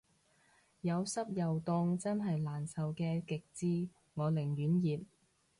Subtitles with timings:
[0.81, 5.05] 有濕又凍真係難受嘅極致，我寧願熱